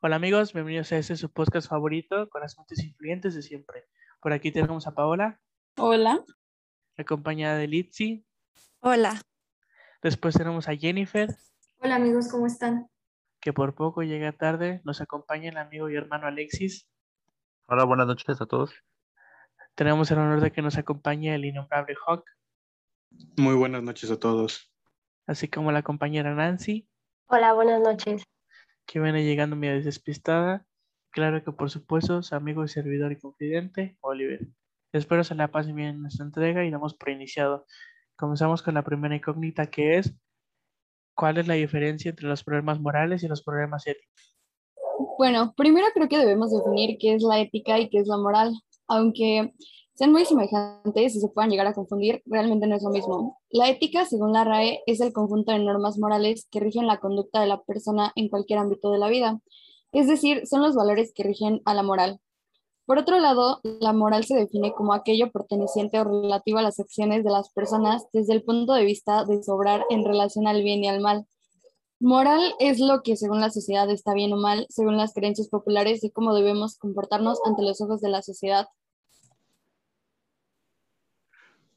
Hola 0.00 0.16
amigos, 0.16 0.52
bienvenidos 0.52 0.92
a 0.92 0.98
este 0.98 1.16
su 1.16 1.30
podcast 1.30 1.68
favorito 1.68 2.28
con 2.28 2.42
las 2.42 2.56
mentes 2.58 2.82
influyentes 2.84 3.34
de 3.34 3.42
siempre. 3.42 3.86
Por 4.20 4.32
aquí 4.32 4.52
tenemos 4.52 4.86
a 4.86 4.94
Paola, 4.94 5.40
Hola. 5.76 6.22
acompañada 6.96 7.56
de 7.58 7.66
Litzy. 7.68 8.26
Hola. 8.80 9.20
Después 10.02 10.34
tenemos 10.36 10.68
a 10.68 10.76
Jennifer, 10.76 11.34
Hola 11.78 11.96
amigos, 11.96 12.28
¿cómo 12.30 12.46
están? 12.46 12.88
que 13.40 13.52
por 13.52 13.74
poco 13.74 14.02
llega 14.02 14.32
tarde. 14.32 14.80
Nos 14.84 15.00
acompaña 15.00 15.50
el 15.50 15.56
amigo 15.56 15.88
y 15.88 15.94
hermano 15.94 16.26
Alexis. 16.26 16.88
Hola, 17.66 17.84
buenas 17.84 18.06
noches 18.06 18.40
a 18.40 18.46
todos. 18.46 18.72
Tenemos 19.74 20.10
el 20.10 20.18
honor 20.18 20.40
de 20.40 20.50
que 20.52 20.62
nos 20.62 20.76
acompañe 20.78 21.34
el 21.34 21.44
innombrable 21.44 21.94
Hawk, 22.06 22.24
Muy 23.36 23.54
buenas 23.54 23.82
noches 23.82 24.10
a 24.10 24.18
todos. 24.18 24.72
así 25.26 25.48
como 25.48 25.70
la 25.72 25.82
compañera 25.82 26.34
Nancy, 26.34 26.88
Hola, 27.28 27.52
buenas 27.54 27.80
noches. 27.80 28.22
Que 28.86 29.00
viene 29.00 29.24
llegando 29.24 29.56
medio 29.56 29.82
despistada. 29.82 30.66
Claro 31.10 31.42
que 31.42 31.52
por 31.52 31.70
supuesto 31.70 32.22
su 32.22 32.34
amigo 32.34 32.64
y 32.64 32.68
servidor 32.68 33.12
y 33.12 33.18
confidente, 33.18 33.96
Oliver. 34.00 34.46
Espero 34.92 35.24
se 35.24 35.34
la 35.34 35.48
pasen 35.48 35.76
bien 35.76 35.96
en 35.96 36.06
esta 36.06 36.24
entrega 36.24 36.64
y 36.64 36.70
damos 36.70 36.94
por 36.94 37.10
iniciado. 37.10 37.66
Comenzamos 38.16 38.62
con 38.62 38.74
la 38.74 38.82
primera 38.82 39.16
incógnita 39.16 39.66
que 39.66 39.98
es 39.98 40.14
¿cuál 41.14 41.38
es 41.38 41.48
la 41.48 41.54
diferencia 41.54 42.10
entre 42.10 42.28
los 42.28 42.44
problemas 42.44 42.80
morales 42.80 43.22
y 43.22 43.28
los 43.28 43.42
problemas 43.42 43.86
éticos? 43.86 44.36
Bueno, 45.18 45.54
primero 45.56 45.86
creo 45.94 46.08
que 46.08 46.18
debemos 46.18 46.52
definir 46.52 46.98
qué 47.00 47.14
es 47.14 47.22
la 47.22 47.40
ética 47.40 47.78
y 47.78 47.88
qué 47.88 47.98
es 47.98 48.06
la 48.06 48.18
moral. 48.18 48.52
Aunque 48.86 49.52
sean 49.96 50.12
muy 50.12 50.24
semejantes 50.26 51.16
y 51.16 51.20
se 51.20 51.28
puedan 51.28 51.50
llegar 51.50 51.66
a 51.66 51.72
confundir, 51.72 52.22
realmente 52.26 52.66
no 52.66 52.76
es 52.76 52.82
lo 52.82 52.90
mismo. 52.90 53.38
La 53.48 53.68
ética, 53.70 54.04
según 54.04 54.32
la 54.32 54.44
RAE, 54.44 54.80
es 54.86 55.00
el 55.00 55.12
conjunto 55.12 55.52
de 55.52 55.58
normas 55.58 55.98
morales 55.98 56.46
que 56.50 56.60
rigen 56.60 56.86
la 56.86 57.00
conducta 57.00 57.40
de 57.40 57.46
la 57.46 57.62
persona 57.62 58.12
en 58.14 58.28
cualquier 58.28 58.58
ámbito 58.58 58.90
de 58.90 58.98
la 58.98 59.08
vida. 59.08 59.40
Es 59.92 60.06
decir, 60.06 60.46
son 60.46 60.62
los 60.62 60.74
valores 60.74 61.12
que 61.14 61.22
rigen 61.22 61.62
a 61.64 61.72
la 61.72 61.82
moral. 61.82 62.20
Por 62.84 62.98
otro 62.98 63.18
lado, 63.18 63.60
la 63.64 63.92
moral 63.94 64.24
se 64.24 64.36
define 64.36 64.72
como 64.74 64.92
aquello 64.92 65.32
perteneciente 65.32 65.98
o 65.98 66.04
relativo 66.04 66.58
a 66.58 66.62
las 66.62 66.78
acciones 66.78 67.24
de 67.24 67.30
las 67.30 67.50
personas 67.50 68.06
desde 68.12 68.34
el 68.34 68.44
punto 68.44 68.74
de 68.74 68.84
vista 68.84 69.24
de 69.24 69.42
sobrar 69.42 69.84
en 69.88 70.04
relación 70.04 70.46
al 70.46 70.62
bien 70.62 70.84
y 70.84 70.88
al 70.88 71.00
mal. 71.00 71.26
Moral 71.98 72.54
es 72.58 72.78
lo 72.78 73.02
que 73.02 73.16
según 73.16 73.40
la 73.40 73.50
sociedad 73.50 73.88
está 73.90 74.12
bien 74.12 74.32
o 74.34 74.36
mal, 74.36 74.66
según 74.68 74.98
las 74.98 75.14
creencias 75.14 75.48
populares 75.48 76.02
de 76.02 76.12
cómo 76.12 76.34
debemos 76.34 76.76
comportarnos 76.76 77.40
ante 77.46 77.62
los 77.62 77.80
ojos 77.80 78.02
de 78.02 78.10
la 78.10 78.20
sociedad. 78.20 78.66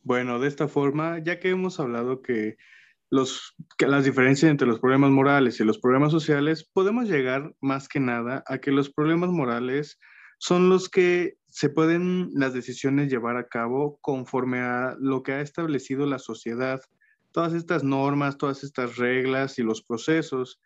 Bueno, 0.09 0.39
de 0.39 0.47
esta 0.47 0.67
forma, 0.67 1.19
ya 1.19 1.39
que 1.39 1.51
hemos 1.51 1.79
hablado 1.79 2.23
que, 2.23 2.57
los, 3.11 3.55
que 3.77 3.85
las 3.85 4.05
diferencias 4.05 4.49
entre 4.49 4.67
los 4.67 4.79
problemas 4.79 5.11
morales 5.11 5.59
y 5.59 5.63
los 5.63 5.77
problemas 5.77 6.11
sociales, 6.11 6.67
podemos 6.73 7.07
llegar 7.07 7.53
más 7.61 7.87
que 7.87 7.99
nada 7.99 8.43
a 8.47 8.57
que 8.57 8.71
los 8.71 8.89
problemas 8.89 9.29
morales 9.29 9.99
son 10.39 10.67
los 10.67 10.89
que 10.89 11.37
se 11.45 11.69
pueden 11.69 12.31
las 12.33 12.55
decisiones 12.55 13.11
llevar 13.11 13.37
a 13.37 13.47
cabo 13.49 13.99
conforme 14.01 14.61
a 14.61 14.95
lo 14.99 15.21
que 15.21 15.33
ha 15.33 15.41
establecido 15.41 16.07
la 16.07 16.17
sociedad, 16.17 16.81
todas 17.31 17.53
estas 17.53 17.83
normas, 17.83 18.39
todas 18.39 18.63
estas 18.63 18.97
reglas 18.97 19.59
y 19.59 19.61
los 19.61 19.83
procesos. 19.83 20.59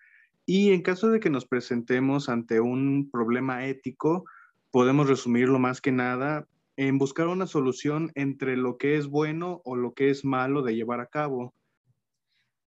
Y 0.45 0.71
en 0.71 0.83
caso 0.83 1.09
de 1.09 1.19
que 1.19 1.29
nos 1.29 1.45
presentemos 1.45 2.29
ante 2.29 2.61
un 2.61 3.09
problema 3.11 3.65
ético, 3.65 4.23
podemos 4.71 5.09
resumirlo 5.09 5.59
más 5.59 5.81
que 5.81 5.91
nada 5.91 6.47
en 6.75 6.97
buscar 6.97 7.27
una 7.27 7.47
solución 7.47 8.11
entre 8.15 8.57
lo 8.57 8.77
que 8.77 8.97
es 8.97 9.07
bueno 9.07 9.61
o 9.65 9.75
lo 9.75 9.93
que 9.93 10.09
es 10.09 10.25
malo 10.25 10.61
de 10.61 10.75
llevar 10.75 10.99
a 10.99 11.07
cabo. 11.07 11.53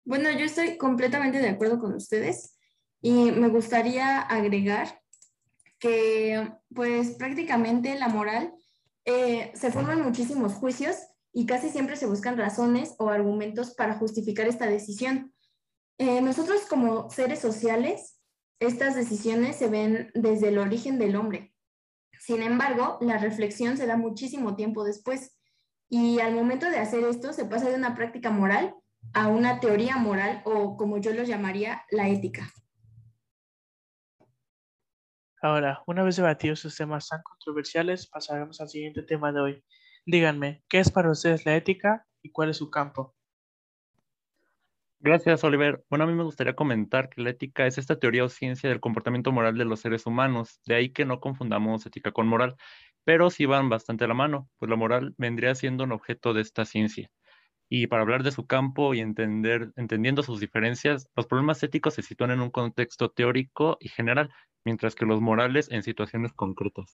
Bueno, 0.05 0.31
yo 0.31 0.45
estoy 0.45 0.77
completamente 0.77 1.39
de 1.39 1.49
acuerdo 1.49 1.79
con 1.79 1.95
ustedes 1.95 2.59
y 3.01 3.31
me 3.33 3.49
gustaría 3.49 4.21
agregar 4.21 5.01
que 5.79 6.53
pues 6.75 7.13
prácticamente 7.13 7.99
la 7.99 8.09
moral 8.09 8.53
eh, 9.05 9.53
se 9.55 9.71
forman 9.71 10.03
muchísimos 10.03 10.55
juicios 10.55 10.97
y 11.33 11.47
casi 11.47 11.69
siempre 11.69 11.97
se 11.97 12.07
buscan 12.07 12.37
razones 12.37 12.95
o 12.99 13.09
argumentos 13.09 13.75
para 13.75 13.99
justificar 13.99 14.47
esta 14.47 14.67
decisión. 14.67 15.35
Eh, 15.99 16.21
nosotros 16.21 16.63
como 16.67 17.11
seres 17.11 17.41
sociales, 17.41 18.19
estas 18.61 18.95
decisiones 18.95 19.57
se 19.57 19.69
ven 19.69 20.11
desde 20.15 20.49
el 20.49 20.59
origen 20.59 20.99
del 20.99 21.17
hombre. 21.17 21.54
Sin 22.21 22.43
embargo, 22.43 22.99
la 23.01 23.19
reflexión 23.19 23.77
se 23.77 23.87
da 23.87 23.97
muchísimo 23.97 24.57
tiempo 24.57 24.85
después 24.85 25.39
y 25.89 26.21
al 26.21 26.35
momento 26.35 26.71
de 26.71 26.79
hacer 26.79 27.05
esto 27.05 27.33
se 27.33 27.45
pasa 27.45 27.69
de 27.69 27.77
una 27.77 27.95
práctica 27.95 28.31
moral 28.31 28.75
a 29.13 29.29
una 29.29 29.61
teoría 29.61 29.97
moral 29.97 30.43
o 30.45 30.77
como 30.77 30.99
yo 30.99 31.13
lo 31.13 31.23
llamaría, 31.23 31.85
la 31.91 32.09
ética. 32.09 32.51
Ahora, 35.43 35.83
una 35.87 36.03
vez 36.03 36.17
debatidos 36.17 36.61
estos 36.61 36.77
temas 36.77 37.07
tan 37.09 37.23
controversiales, 37.23 38.07
pasaremos 38.07 38.61
al 38.63 38.71
siguiente 38.71 39.03
tema 39.03 39.31
de 39.31 39.41
hoy. 39.41 39.65
Díganme, 40.07 40.65
¿qué 40.69 40.81
es 40.81 40.91
para 40.91 41.11
ustedes 41.11 41.45
la 41.45 41.55
ética 41.55 42.07
y 42.23 42.31
cuál 42.31 42.49
es 42.49 42.57
su 42.57 42.71
campo? 42.71 43.15
Gracias, 45.05 45.45
Oliver. 45.45 45.85
Bueno, 45.91 46.05
a 46.05 46.07
mí 46.07 46.15
me 46.15 46.25
gustaría 46.25 46.55
comentar 46.57 47.11
que 47.11 47.21
la 47.21 47.29
ética 47.29 47.67
es 47.67 47.77
esta 47.77 47.99
teoría 47.99 48.25
o 48.25 48.31
ciencia 48.31 48.71
del 48.71 48.81
comportamiento 48.81 49.33
moral 49.33 49.59
de 49.59 49.67
los 49.67 49.81
seres 49.81 50.07
humanos. 50.07 50.61
De 50.65 50.77
ahí 50.77 50.93
que 50.95 51.05
no 51.05 51.21
confundamos 51.21 51.85
ética 51.85 52.11
con 52.11 52.27
moral, 52.27 52.57
pero 53.05 53.29
sí 53.29 53.45
van 53.45 53.69
bastante 53.69 54.05
a 54.05 54.09
la 54.09 54.15
mano, 54.15 54.49
pues 54.59 54.71
la 54.71 54.77
moral 54.77 55.15
vendría 55.19 55.55
siendo 55.55 55.85
un 55.85 55.93
objeto 55.93 56.33
de 56.33 56.41
esta 56.41 56.65
ciencia. 56.65 57.11
Y 57.69 57.89
para 57.89 58.03
hablar 58.03 58.23
de 58.23 58.33
su 58.33 58.47
campo 58.47 58.95
y 58.95 59.01
entender, 59.01 59.73
entendiendo 59.77 60.23
sus 60.23 60.41
diferencias, 60.41 61.09
los 61.17 61.27
problemas 61.27 61.63
éticos 61.63 61.95
se 61.95 62.03
sitúan 62.03 62.31
en 62.31 62.41
un 62.41 62.51
contexto 62.51 63.11
teórico 63.11 63.77
y 63.81 63.91
general, 63.91 64.33
mientras 64.65 64.95
que 64.95 65.07
los 65.07 65.21
morales 65.21 65.71
en 65.71 65.83
situaciones 65.83 66.33
concretas. 66.33 66.97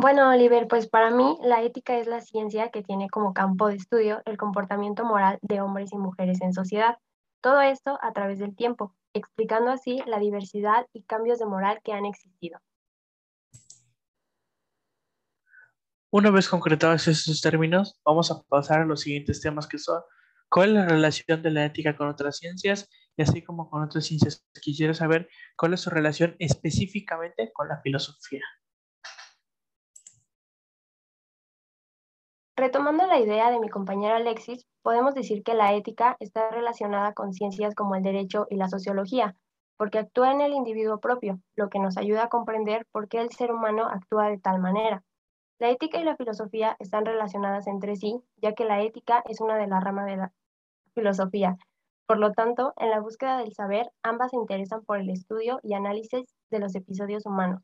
Bueno, 0.00 0.30
Oliver, 0.30 0.66
pues 0.66 0.88
para 0.88 1.10
mí 1.10 1.36
la 1.42 1.62
ética 1.62 1.98
es 1.98 2.06
la 2.06 2.22
ciencia 2.22 2.70
que 2.70 2.82
tiene 2.82 3.10
como 3.10 3.34
campo 3.34 3.68
de 3.68 3.74
estudio 3.74 4.22
el 4.24 4.38
comportamiento 4.38 5.04
moral 5.04 5.38
de 5.42 5.60
hombres 5.60 5.92
y 5.92 5.98
mujeres 5.98 6.40
en 6.40 6.54
sociedad. 6.54 6.96
Todo 7.42 7.60
esto 7.60 7.98
a 8.00 8.10
través 8.14 8.38
del 8.38 8.56
tiempo, 8.56 8.96
explicando 9.12 9.70
así 9.70 10.00
la 10.06 10.18
diversidad 10.18 10.86
y 10.94 11.02
cambios 11.02 11.38
de 11.38 11.44
moral 11.44 11.80
que 11.84 11.92
han 11.92 12.06
existido. 12.06 12.58
Una 16.10 16.30
vez 16.30 16.48
concretados 16.48 17.06
estos 17.06 17.42
términos, 17.42 18.00
vamos 18.02 18.30
a 18.30 18.40
pasar 18.48 18.80
a 18.80 18.86
los 18.86 19.02
siguientes 19.02 19.42
temas 19.42 19.66
que 19.66 19.76
son 19.76 20.00
cuál 20.48 20.70
es 20.70 20.74
la 20.76 20.86
relación 20.86 21.42
de 21.42 21.50
la 21.50 21.66
ética 21.66 21.94
con 21.94 22.08
otras 22.08 22.38
ciencias 22.38 22.88
y 23.18 23.22
así 23.22 23.44
como 23.44 23.68
con 23.68 23.82
otras 23.82 24.06
ciencias. 24.06 24.46
Quisiera 24.62 24.94
saber 24.94 25.28
cuál 25.58 25.74
es 25.74 25.80
su 25.82 25.90
relación 25.90 26.36
específicamente 26.38 27.52
con 27.52 27.68
la 27.68 27.82
filosofía. 27.82 28.40
Retomando 32.60 33.06
la 33.06 33.18
idea 33.18 33.50
de 33.50 33.58
mi 33.58 33.70
compañero 33.70 34.16
Alexis, 34.16 34.66
podemos 34.82 35.14
decir 35.14 35.42
que 35.42 35.54
la 35.54 35.72
ética 35.72 36.18
está 36.20 36.50
relacionada 36.50 37.14
con 37.14 37.32
ciencias 37.32 37.74
como 37.74 37.94
el 37.94 38.02
derecho 38.02 38.46
y 38.50 38.56
la 38.56 38.68
sociología, 38.68 39.34
porque 39.78 39.98
actúa 39.98 40.30
en 40.32 40.42
el 40.42 40.52
individuo 40.52 41.00
propio, 41.00 41.40
lo 41.56 41.70
que 41.70 41.78
nos 41.78 41.96
ayuda 41.96 42.24
a 42.24 42.28
comprender 42.28 42.86
por 42.92 43.08
qué 43.08 43.22
el 43.22 43.30
ser 43.30 43.50
humano 43.50 43.86
actúa 43.86 44.28
de 44.28 44.36
tal 44.36 44.58
manera. 44.60 45.02
La 45.58 45.70
ética 45.70 45.98
y 46.00 46.04
la 46.04 46.16
filosofía 46.16 46.76
están 46.80 47.06
relacionadas 47.06 47.66
entre 47.66 47.96
sí, 47.96 48.20
ya 48.36 48.52
que 48.52 48.66
la 48.66 48.82
ética 48.82 49.22
es 49.26 49.40
una 49.40 49.56
de 49.56 49.66
las 49.66 49.82
ramas 49.82 50.04
de 50.04 50.18
la 50.18 50.32
filosofía. 50.94 51.56
Por 52.04 52.18
lo 52.18 52.32
tanto, 52.32 52.74
en 52.76 52.90
la 52.90 53.00
búsqueda 53.00 53.38
del 53.38 53.54
saber, 53.54 53.90
ambas 54.02 54.32
se 54.32 54.36
interesan 54.36 54.84
por 54.84 54.98
el 54.98 55.08
estudio 55.08 55.60
y 55.62 55.72
análisis 55.72 56.36
de 56.50 56.58
los 56.58 56.74
episodios 56.74 57.24
humanos. 57.24 57.62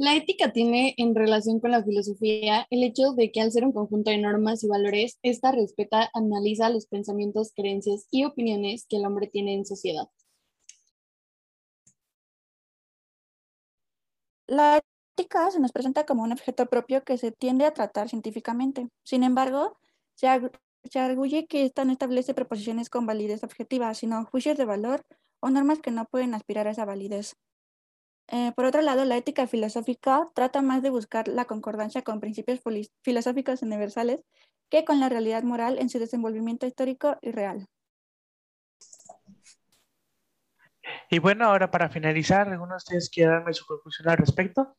La 0.00 0.16
ética 0.16 0.50
tiene 0.50 0.94
en 0.96 1.14
relación 1.14 1.60
con 1.60 1.72
la 1.72 1.84
filosofía 1.84 2.66
el 2.70 2.82
hecho 2.84 3.12
de 3.12 3.30
que 3.30 3.42
al 3.42 3.52
ser 3.52 3.66
un 3.66 3.72
conjunto 3.72 4.10
de 4.10 4.16
normas 4.16 4.64
y 4.64 4.66
valores, 4.66 5.18
esta 5.22 5.52
respeta, 5.52 6.08
analiza 6.14 6.70
los 6.70 6.86
pensamientos, 6.86 7.52
creencias 7.54 8.06
y 8.10 8.24
opiniones 8.24 8.86
que 8.88 8.96
el 8.96 9.04
hombre 9.04 9.26
tiene 9.26 9.52
en 9.52 9.66
sociedad. 9.66 10.08
La 14.46 14.80
ética 15.18 15.50
se 15.50 15.60
nos 15.60 15.70
presenta 15.70 16.06
como 16.06 16.22
un 16.22 16.32
objeto 16.32 16.64
propio 16.64 17.04
que 17.04 17.18
se 17.18 17.30
tiende 17.30 17.66
a 17.66 17.74
tratar 17.74 18.08
científicamente. 18.08 18.88
Sin 19.02 19.22
embargo, 19.22 19.76
se, 20.14 20.28
se 20.84 20.98
arguye 20.98 21.46
que 21.46 21.66
esta 21.66 21.84
no 21.84 21.92
establece 21.92 22.32
proposiciones 22.32 22.88
con 22.88 23.04
validez 23.04 23.44
objetiva, 23.44 23.92
sino 23.92 24.24
juicios 24.24 24.56
de 24.56 24.64
valor 24.64 25.04
o 25.40 25.50
normas 25.50 25.80
que 25.80 25.90
no 25.90 26.06
pueden 26.06 26.32
aspirar 26.32 26.68
a 26.68 26.70
esa 26.70 26.86
validez. 26.86 27.36
Eh, 28.32 28.52
por 28.54 28.64
otro 28.64 28.80
lado, 28.80 29.04
la 29.04 29.16
ética 29.16 29.48
filosófica 29.48 30.28
trata 30.34 30.62
más 30.62 30.82
de 30.82 30.90
buscar 30.90 31.26
la 31.26 31.46
concordancia 31.46 32.02
con 32.02 32.20
principios 32.20 32.60
filosóficos 33.02 33.62
universales 33.62 34.24
que 34.70 34.84
con 34.84 35.00
la 35.00 35.08
realidad 35.08 35.42
moral 35.42 35.78
en 35.78 35.88
su 35.88 35.98
desenvolvimiento 35.98 36.64
histórico 36.64 37.18
y 37.22 37.32
real. 37.32 37.66
Y 41.10 41.18
bueno, 41.18 41.44
ahora 41.44 41.72
para 41.72 41.90
finalizar, 41.90 42.48
¿alguno 42.48 42.74
de 42.74 42.76
ustedes 42.76 43.10
quiere 43.10 43.32
darme 43.32 43.52
su 43.52 43.66
conclusión 43.66 44.08
al 44.08 44.18
respecto? 44.18 44.76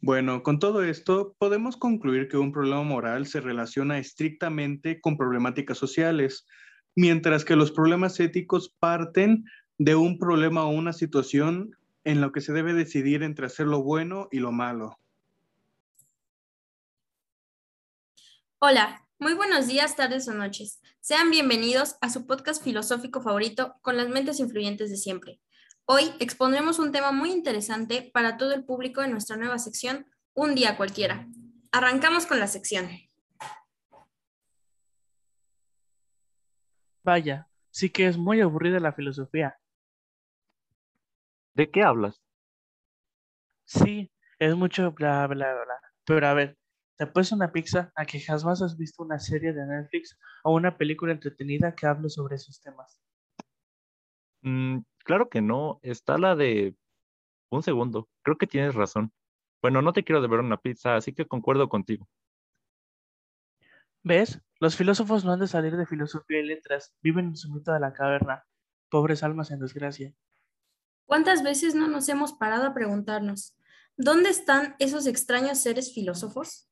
Bueno, 0.00 0.42
con 0.44 0.60
todo 0.60 0.84
esto, 0.84 1.34
podemos 1.38 1.76
concluir 1.76 2.28
que 2.28 2.36
un 2.36 2.52
problema 2.52 2.82
moral 2.82 3.26
se 3.26 3.40
relaciona 3.40 3.98
estrictamente 3.98 5.00
con 5.00 5.16
problemáticas 5.16 5.78
sociales, 5.78 6.46
mientras 6.94 7.44
que 7.44 7.56
los 7.56 7.72
problemas 7.72 8.18
éticos 8.20 8.74
parten 8.78 9.44
de 9.84 9.96
un 9.96 10.16
problema 10.16 10.64
o 10.64 10.70
una 10.70 10.92
situación 10.92 11.76
en 12.04 12.20
lo 12.20 12.30
que 12.30 12.40
se 12.40 12.52
debe 12.52 12.72
decidir 12.72 13.24
entre 13.24 13.46
hacer 13.46 13.66
lo 13.66 13.82
bueno 13.82 14.28
y 14.30 14.38
lo 14.38 14.52
malo. 14.52 14.98
Hola, 18.60 19.04
muy 19.18 19.34
buenos 19.34 19.66
días, 19.66 19.96
tardes 19.96 20.28
o 20.28 20.34
noches. 20.34 20.80
Sean 21.00 21.32
bienvenidos 21.32 21.96
a 22.00 22.10
su 22.10 22.28
podcast 22.28 22.62
filosófico 22.62 23.22
favorito 23.22 23.74
con 23.82 23.96
las 23.96 24.08
mentes 24.08 24.38
influyentes 24.38 24.88
de 24.88 24.96
siempre. 24.96 25.40
Hoy 25.84 26.12
expondremos 26.20 26.78
un 26.78 26.92
tema 26.92 27.10
muy 27.10 27.32
interesante 27.32 28.08
para 28.14 28.36
todo 28.36 28.54
el 28.54 28.64
público 28.64 29.02
en 29.02 29.10
nuestra 29.10 29.36
nueva 29.36 29.58
sección, 29.58 30.06
Un 30.34 30.54
día 30.54 30.76
cualquiera. 30.76 31.26
Arrancamos 31.72 32.26
con 32.26 32.38
la 32.38 32.46
sección. 32.46 32.88
Vaya, 37.02 37.48
sí 37.70 37.90
que 37.90 38.06
es 38.06 38.16
muy 38.16 38.40
aburrida 38.40 38.78
la 38.78 38.92
filosofía. 38.92 39.58
¿De 41.54 41.70
qué 41.70 41.82
hablas? 41.82 42.22
Sí, 43.64 44.10
es 44.38 44.54
mucho 44.56 44.92
bla, 44.92 45.26
bla, 45.26 45.52
bla. 45.52 45.80
Pero 46.04 46.26
a 46.26 46.34
ver, 46.34 46.58
¿te 46.96 47.06
puedes 47.06 47.32
una 47.32 47.52
pizza 47.52 47.92
a 47.94 48.04
que 48.04 48.20
jamás 48.20 48.62
has 48.62 48.76
visto 48.76 49.02
una 49.02 49.18
serie 49.18 49.52
de 49.52 49.66
Netflix 49.66 50.18
o 50.44 50.54
una 50.54 50.76
película 50.76 51.12
entretenida 51.12 51.74
que 51.74 51.86
hable 51.86 52.08
sobre 52.08 52.36
esos 52.36 52.60
temas? 52.60 53.00
Mm, 54.42 54.80
claro 55.04 55.28
que 55.28 55.40
no. 55.40 55.78
Está 55.82 56.18
la 56.18 56.34
de... 56.36 56.74
Un 57.50 57.62
segundo. 57.62 58.08
Creo 58.22 58.38
que 58.38 58.46
tienes 58.46 58.74
razón. 58.74 59.12
Bueno, 59.60 59.82
no 59.82 59.92
te 59.92 60.04
quiero 60.04 60.20
deber 60.22 60.40
una 60.40 60.56
pizza, 60.56 60.96
así 60.96 61.12
que 61.14 61.26
concuerdo 61.26 61.68
contigo. 61.68 62.08
¿Ves? 64.02 64.40
Los 64.58 64.76
filósofos 64.76 65.24
no 65.24 65.32
han 65.32 65.40
de 65.40 65.46
salir 65.46 65.76
de 65.76 65.86
filosofía 65.86 66.40
y 66.40 66.46
letras, 66.46 66.94
viven 67.02 67.26
en 67.26 67.36
su 67.36 67.52
mito 67.52 67.72
de 67.72 67.78
la 67.78 67.92
caverna, 67.92 68.44
pobres 68.88 69.22
almas 69.22 69.50
en 69.52 69.60
desgracia. 69.60 70.12
¿Cuántas 71.12 71.42
veces 71.42 71.74
no 71.74 71.88
nos 71.88 72.08
hemos 72.08 72.32
parado 72.32 72.64
a 72.64 72.72
preguntarnos, 72.72 73.54
¿dónde 73.98 74.30
están 74.30 74.76
esos 74.78 75.06
extraños 75.06 75.58
seres 75.58 75.92
filósofos? 75.92 76.70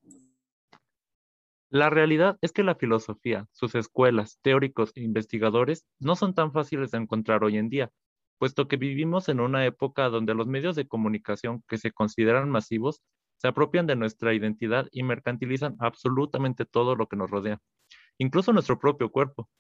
La 1.69 1.90
realidad 1.90 2.38
es 2.40 2.50
que 2.50 2.62
la 2.62 2.75
filosofía, 2.75 3.46
sus 3.52 3.75
escuelas, 3.75 4.38
teóricos 4.40 4.92
e 4.94 5.02
investigadores 5.02 5.84
no 5.98 6.16
son 6.16 6.32
tan 6.32 6.52
fáciles 6.52 6.90
de 6.90 6.96
encontrar 6.96 7.44
hoy 7.44 7.58
en 7.58 7.69
día, 7.69 7.90
puesto 8.38 8.66
que 8.66 8.78
vivimos 8.78 9.28
en 9.28 9.40
una 9.40 9.66
época 9.66 10.08
donde 10.08 10.32
los 10.32 10.46
medios 10.46 10.75
de 10.75 10.88
comunicación 10.88 11.62
que 11.69 11.76
se 11.76 11.92
consideran 11.92 12.48
masivos 12.48 13.02
se 13.37 13.48
apropian 13.48 13.87
de 13.87 13.96
nuestra 13.96 14.32
identidad 14.32 14.88
y 14.90 15.02
mercantilizan 15.02 15.76
absolutamente 15.81 16.64
todo 16.64 16.96
lo 16.96 17.08
que 17.08 17.16
nos 17.16 17.31
rodea, 17.31 17.60
incluso 18.16 18.54
nuestro 18.54 18.78
propio 18.78 19.10
cuerpo. 19.10 19.50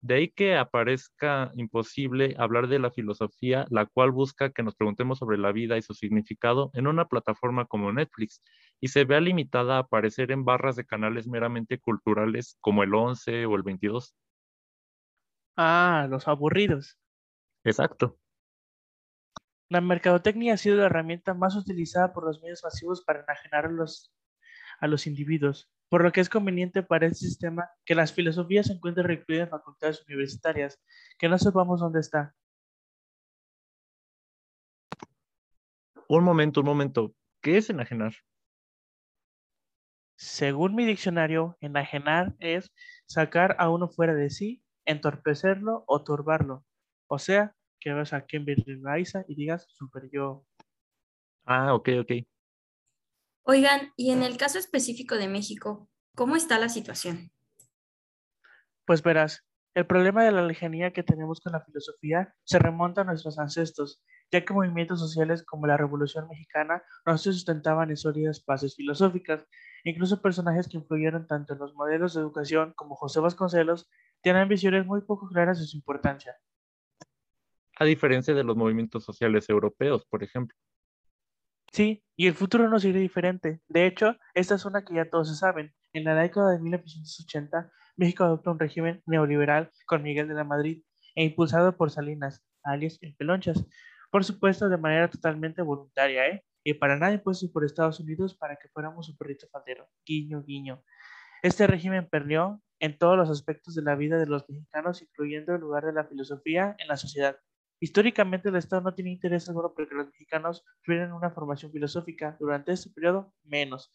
De 0.00 0.14
ahí 0.14 0.30
que 0.30 0.56
aparezca 0.56 1.50
imposible 1.56 2.36
hablar 2.38 2.68
de 2.68 2.78
la 2.78 2.92
filosofía, 2.92 3.66
la 3.68 3.86
cual 3.86 4.12
busca 4.12 4.50
que 4.50 4.62
nos 4.62 4.76
preguntemos 4.76 5.18
sobre 5.18 5.38
la 5.38 5.50
vida 5.50 5.76
y 5.76 5.82
su 5.82 5.92
significado 5.92 6.70
en 6.74 6.86
una 6.86 7.06
plataforma 7.08 7.66
como 7.66 7.92
Netflix 7.92 8.42
y 8.80 8.88
se 8.88 9.04
vea 9.04 9.20
limitada 9.20 9.76
a 9.76 9.80
aparecer 9.80 10.30
en 10.30 10.44
barras 10.44 10.76
de 10.76 10.86
canales 10.86 11.26
meramente 11.26 11.80
culturales 11.80 12.56
como 12.60 12.84
el 12.84 12.94
11 12.94 13.46
o 13.46 13.56
el 13.56 13.62
22. 13.62 14.14
Ah, 15.56 16.06
los 16.08 16.28
aburridos. 16.28 16.96
Exacto. 17.64 18.16
La 19.68 19.80
mercadotecnia 19.80 20.54
ha 20.54 20.56
sido 20.56 20.76
la 20.76 20.86
herramienta 20.86 21.34
más 21.34 21.56
utilizada 21.56 22.12
por 22.12 22.24
los 22.24 22.40
medios 22.40 22.62
masivos 22.62 23.02
para 23.02 23.24
enajenar 23.24 23.66
a 23.66 23.70
los, 23.70 24.14
a 24.78 24.86
los 24.86 25.08
individuos, 25.08 25.68
por 25.88 26.02
lo 26.02 26.12
que 26.12 26.20
es 26.20 26.28
conveniente 26.28 26.82
para 26.82 27.06
este 27.06 27.26
sistema 27.26 27.68
que 27.84 27.94
las 27.94 28.12
filosofías 28.12 28.66
se 28.66 28.74
encuentren 28.74 29.06
recluidas 29.06 29.46
en 29.46 29.50
facultades 29.50 30.04
universitarias, 30.06 30.78
que 31.18 31.28
no 31.28 31.38
sepamos 31.38 31.80
dónde 31.80 32.00
está. 32.00 32.34
Un 36.08 36.24
momento, 36.24 36.60
un 36.60 36.66
momento. 36.66 37.14
¿Qué 37.42 37.58
es 37.58 37.70
enajenar? 37.70 38.14
Según 40.16 40.74
mi 40.74 40.84
diccionario, 40.84 41.56
enajenar 41.60 42.34
es 42.40 42.72
sacar 43.06 43.56
a 43.58 43.70
uno 43.70 43.88
fuera 43.88 44.14
de 44.14 44.30
sí, 44.30 44.62
entorpecerlo 44.84 45.84
o 45.86 46.02
turbarlo. 46.02 46.64
O 47.06 47.18
sea, 47.18 47.54
que 47.78 47.92
vas 47.92 48.12
a 48.12 48.26
Cambridge 48.26 48.66
Raisa 48.82 49.24
y 49.28 49.36
digas 49.36 49.66
super 49.68 50.10
yo. 50.10 50.44
Ah, 51.44 51.74
ok, 51.74 51.90
ok. 52.00 52.12
Oigan, 53.50 53.94
y 53.96 54.10
en 54.10 54.22
el 54.22 54.36
caso 54.36 54.58
específico 54.58 55.14
de 55.14 55.26
México, 55.26 55.88
¿cómo 56.14 56.36
está 56.36 56.58
la 56.58 56.68
situación? 56.68 57.30
Pues 58.84 59.02
verás, 59.02 59.42
el 59.72 59.86
problema 59.86 60.22
de 60.22 60.32
la 60.32 60.42
lejanía 60.42 60.92
que 60.92 61.02
tenemos 61.02 61.40
con 61.40 61.54
la 61.54 61.62
filosofía 61.62 62.34
se 62.44 62.58
remonta 62.58 63.00
a 63.00 63.04
nuestros 63.04 63.38
ancestros, 63.38 64.02
ya 64.30 64.44
que 64.44 64.52
movimientos 64.52 65.00
sociales 65.00 65.46
como 65.46 65.66
la 65.66 65.78
Revolución 65.78 66.28
Mexicana 66.28 66.82
no 67.06 67.16
se 67.16 67.32
sustentaban 67.32 67.88
en 67.88 67.96
sólidas 67.96 68.44
bases 68.44 68.76
filosóficas. 68.76 69.46
Incluso 69.82 70.20
personajes 70.20 70.68
que 70.68 70.76
influyeron 70.76 71.26
tanto 71.26 71.54
en 71.54 71.60
los 71.60 71.74
modelos 71.74 72.12
de 72.12 72.20
educación 72.20 72.74
como 72.76 72.96
José 72.96 73.20
Vasconcelos 73.20 73.88
tienen 74.20 74.46
visiones 74.46 74.84
muy 74.84 75.00
poco 75.00 75.26
claras 75.26 75.58
de 75.58 75.64
su 75.64 75.78
importancia. 75.78 76.36
A 77.78 77.86
diferencia 77.86 78.34
de 78.34 78.44
los 78.44 78.58
movimientos 78.58 79.04
sociales 79.04 79.48
europeos, 79.48 80.04
por 80.04 80.22
ejemplo. 80.22 80.54
Sí, 81.72 82.02
y 82.16 82.26
el 82.26 82.34
futuro 82.34 82.68
no 82.68 82.78
sería 82.78 83.00
diferente. 83.00 83.60
De 83.68 83.86
hecho, 83.86 84.16
esta 84.34 84.54
es 84.54 84.64
una 84.64 84.84
que 84.84 84.94
ya 84.94 85.08
todos 85.08 85.36
saben. 85.38 85.74
En 85.92 86.04
la 86.04 86.14
década 86.14 86.52
de 86.52 86.58
1980, 86.60 87.70
México 87.96 88.24
adoptó 88.24 88.52
un 88.52 88.58
régimen 88.58 89.02
neoliberal 89.06 89.70
con 89.86 90.02
Miguel 90.02 90.28
de 90.28 90.34
la 90.34 90.44
Madrid 90.44 90.82
e 91.14 91.24
impulsado 91.24 91.76
por 91.76 91.90
Salinas, 91.90 92.44
alias 92.62 92.98
el 93.02 93.14
Pelonchas. 93.16 93.66
Por 94.10 94.24
supuesto, 94.24 94.68
de 94.68 94.78
manera 94.78 95.08
totalmente 95.08 95.62
voluntaria, 95.62 96.26
¿eh? 96.28 96.44
Y 96.64 96.74
para 96.74 96.96
nada 96.96 97.12
impuesto 97.12 97.50
por 97.52 97.64
Estados 97.64 98.00
Unidos 98.00 98.34
para 98.36 98.56
que 98.56 98.68
fuéramos 98.68 99.06
su 99.06 99.16
perrito 99.16 99.46
faldero. 99.50 99.88
Guiño, 100.06 100.42
guiño. 100.42 100.82
Este 101.42 101.66
régimen 101.66 102.08
perdió 102.08 102.62
en 102.80 102.98
todos 102.98 103.16
los 103.16 103.30
aspectos 103.30 103.74
de 103.74 103.82
la 103.82 103.94
vida 103.96 104.18
de 104.18 104.26
los 104.26 104.48
mexicanos, 104.48 105.02
incluyendo 105.02 105.54
el 105.54 105.60
lugar 105.60 105.84
de 105.84 105.92
la 105.92 106.04
filosofía 106.04 106.76
en 106.78 106.88
la 106.88 106.96
sociedad. 106.96 107.38
Históricamente 107.80 108.48
el 108.48 108.56
Estado 108.56 108.82
no 108.82 108.94
tiene 108.94 109.12
interés 109.12 109.48
alguno 109.48 109.72
porque 109.74 109.94
los 109.94 110.06
mexicanos 110.06 110.64
tuvieran 110.82 111.12
una 111.12 111.30
formación 111.30 111.70
filosófica. 111.70 112.36
Durante 112.40 112.72
este 112.72 112.90
periodo, 112.90 113.32
menos. 113.44 113.92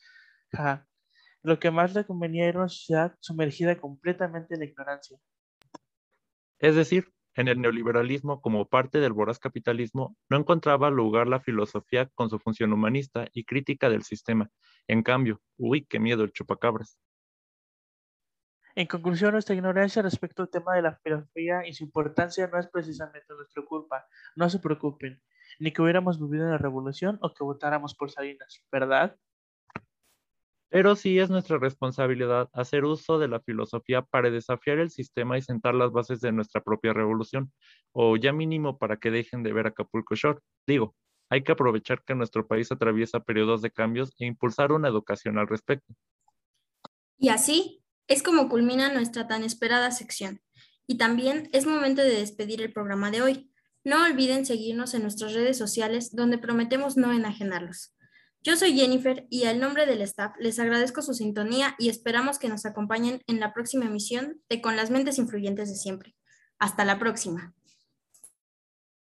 Lo 1.42 1.60
que 1.60 1.72
más 1.72 1.94
le 1.94 2.06
convenía 2.06 2.48
era 2.48 2.60
una 2.60 2.70
sociedad 2.70 3.18
sumergida 3.20 3.78
completamente 3.78 4.54
en 4.54 4.62
la 4.62 4.66
ignorancia. 4.66 5.20
Es 6.60 6.76
decir, 6.76 7.12
en 7.36 7.50
el 7.50 7.60
neoliberalismo, 7.60 8.40
como 8.42 8.70
parte 8.70 9.00
del 9.00 9.12
voraz 9.12 9.40
capitalismo, 9.40 10.16
no 10.30 10.38
encontraba 10.38 10.90
lugar 10.90 11.28
la 11.28 11.42
filosofía 11.42 12.10
con 12.16 12.30
su 12.30 12.40
función 12.40 12.72
humanista 12.72 13.28
y 13.34 13.44
crítica 13.44 13.90
del 13.90 14.04
sistema. 14.04 14.50
En 14.88 15.04
cambio, 15.04 15.42
uy, 15.58 15.86
qué 15.86 16.00
miedo 16.00 16.24
el 16.24 16.32
chupacabras. 16.32 16.98
En 18.76 18.88
conclusión, 18.88 19.34
nuestra 19.34 19.54
ignorancia 19.54 20.02
respecto 20.02 20.42
al 20.42 20.50
tema 20.50 20.76
de 20.76 20.82
la 20.82 20.96
filosofía 20.96 21.68
y 21.68 21.74
su 21.74 21.84
importancia 21.84 22.48
no 22.48 22.60
es 22.60 22.68
precisamente 22.68 23.34
nuestra 23.36 23.64
culpa. 23.64 24.08
No 24.36 24.50
se 24.50 24.58
preocupen, 24.58 25.22
ni 25.60 25.72
que 25.72 25.82
hubiéramos 25.82 26.20
vivido 26.20 26.46
en 26.46 26.52
la 26.52 26.58
revolución 26.58 27.20
o 27.22 27.34
que 27.34 27.44
votáramos 27.44 27.94
por 27.94 28.10
Salinas, 28.10 28.66
¿verdad? 28.72 29.16
Pero 30.70 30.96
sí 30.96 31.20
es 31.20 31.30
nuestra 31.30 31.60
responsabilidad 31.60 32.50
hacer 32.52 32.84
uso 32.84 33.20
de 33.20 33.28
la 33.28 33.40
filosofía 33.40 34.02
para 34.02 34.32
desafiar 34.32 34.80
el 34.80 34.90
sistema 34.90 35.38
y 35.38 35.44
sentar 35.44 35.76
las 35.76 35.92
bases 35.92 36.20
de 36.20 36.32
nuestra 36.32 36.62
propia 36.62 36.94
revolución, 36.94 37.54
o 37.92 38.18
ya 38.18 38.34
mínimo 38.34 38.80
para 38.80 38.98
que 38.98 39.12
dejen 39.12 39.44
de 39.44 39.54
ver 39.54 39.68
Acapulco 39.68 40.16
Shore. 40.16 40.40
Digo, 40.66 40.96
hay 41.30 41.44
que 41.44 41.52
aprovechar 41.52 42.04
que 42.04 42.16
nuestro 42.16 42.48
país 42.48 42.72
atraviesa 42.72 43.20
periodos 43.20 43.62
de 43.62 43.70
cambios 43.70 44.16
e 44.18 44.26
impulsar 44.26 44.72
una 44.72 44.88
educación 44.88 45.38
al 45.38 45.48
respecto. 45.48 45.94
Y 47.20 47.30
así, 47.30 47.83
es 48.08 48.24
como 48.24 48.50
culmina 48.50 48.92
nuestra 48.92 49.28
tan 49.28 49.44
esperada 49.44 49.92
sección. 49.92 50.42
Y 50.88 50.98
también 50.98 51.50
es 51.54 51.66
momento 51.66 52.02
de 52.02 52.18
despedir 52.18 52.62
el 52.62 52.74
programa 52.74 53.12
de 53.12 53.22
hoy. 53.22 53.52
No 53.84 54.04
olviden 54.04 54.46
seguirnos 54.46 54.94
en 54.94 55.02
nuestras 55.02 55.34
redes 55.34 55.58
sociales 55.58 56.16
donde 56.16 56.38
prometemos 56.38 56.98
no 56.98 57.14
enajenarlos. 57.14 57.96
Yo 58.42 58.58
soy 58.58 58.76
Jennifer 58.76 59.26
y 59.30 59.46
al 59.46 59.60
nombre 59.62 59.86
del 59.86 60.02
staff 60.02 60.34
les 60.38 60.60
agradezco 60.60 61.02
su 61.02 61.14
sintonía 61.14 61.76
y 61.80 61.88
esperamos 61.88 62.40
que 62.40 62.50
nos 62.50 62.66
acompañen 62.66 63.22
en 63.28 63.40
la 63.40 63.54
próxima 63.54 63.86
emisión 63.86 64.42
de 64.50 64.62
Con 64.62 64.76
las 64.76 64.90
Mentes 64.90 65.18
Influyentes 65.18 65.70
de 65.70 65.76
Siempre. 65.76 66.16
Hasta 66.60 66.84
la 66.84 67.00
próxima. 67.00 67.54